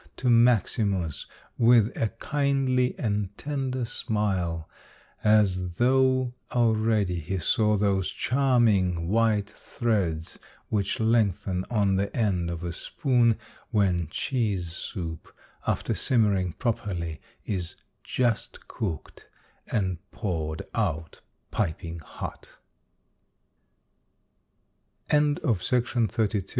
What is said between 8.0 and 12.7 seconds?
charming white threads which lengthen on the end of